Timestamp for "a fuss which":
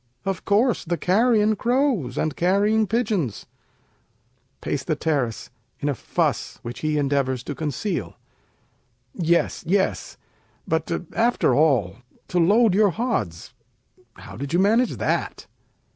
5.89-6.79